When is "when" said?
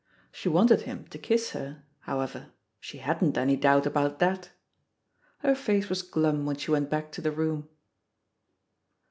6.47-6.57